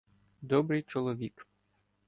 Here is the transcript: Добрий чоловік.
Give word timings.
Добрий 0.41 0.81
чоловік. 0.83 1.47